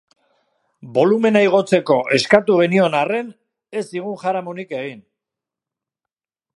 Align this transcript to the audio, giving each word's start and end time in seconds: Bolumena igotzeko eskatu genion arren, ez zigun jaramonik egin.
Bolumena 0.95 1.43
igotzeko 1.47 1.97
eskatu 2.19 2.57
genion 2.63 2.97
arren, 3.03 3.31
ez 3.83 3.87
zigun 3.93 4.19
jaramonik 4.25 4.77
egin. 4.83 5.09